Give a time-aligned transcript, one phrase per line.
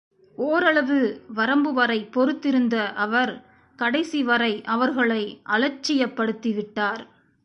[0.37, 1.23] ஓரளவு
[1.27, 3.33] வரம்பு வரைப் பொறுத்திருந்த அவர்,
[3.79, 5.41] கடைசிவரை அவர்களை
[5.49, 7.03] அலட்சியப்படுத்தி விட்டார்.